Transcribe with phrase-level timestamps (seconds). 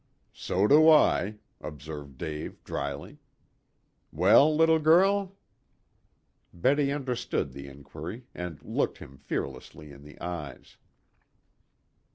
[0.33, 3.19] "So do I," observed Dave dryly.
[4.11, 5.35] "Well, little girl?"
[6.51, 10.77] Betty understood the inquiry, and looked him fearlessly in the eyes.